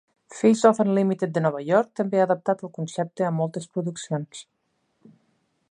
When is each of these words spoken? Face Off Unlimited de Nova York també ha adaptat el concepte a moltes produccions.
Face 0.37 0.63
Off 0.69 0.79
Unlimited 0.83 1.35
de 1.35 1.43
Nova 1.47 1.61
York 1.67 1.91
també 1.99 2.21
ha 2.21 2.25
adaptat 2.27 2.65
el 2.67 2.73
concepte 2.79 3.27
a 3.29 3.33
moltes 3.43 3.69
produccions. 3.75 4.45